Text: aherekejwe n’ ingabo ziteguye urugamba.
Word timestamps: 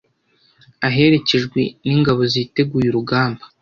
aherekejwe 0.87 1.61
n’ 1.87 1.89
ingabo 1.97 2.21
ziteguye 2.33 2.87
urugamba. 2.89 3.43